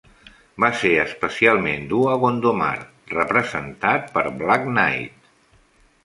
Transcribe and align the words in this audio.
Va 0.63 0.69
ser 0.83 0.91
especialment 1.01 1.83
dur 1.91 1.99
a 2.13 2.15
Gondomar, 2.23 2.69
representat 3.11 4.07
per 4.15 4.23
Black 4.39 4.65
Knight. 4.71 5.29